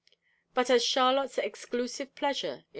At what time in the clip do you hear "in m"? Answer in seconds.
2.53-2.65